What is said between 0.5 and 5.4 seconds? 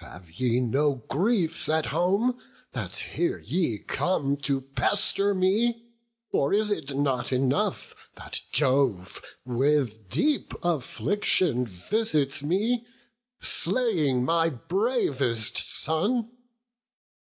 no griefs at home, that here ye come To pester